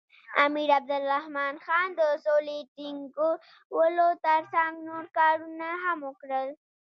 [0.45, 6.49] امیر عبدالرحمن خان د سولې ټینګولو تر څنګ نور کارونه هم وکړل.